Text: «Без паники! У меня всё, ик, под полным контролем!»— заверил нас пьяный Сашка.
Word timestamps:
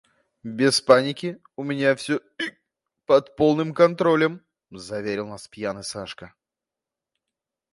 «Без 0.43 0.81
паники! 0.81 1.39
У 1.55 1.63
меня 1.63 1.93
всё, 1.95 2.21
ик, 2.39 2.59
под 3.05 3.35
полным 3.35 3.71
контролем!»— 3.71 4.41
заверил 4.71 5.27
нас 5.27 5.47
пьяный 5.47 5.83
Сашка. 5.83 6.33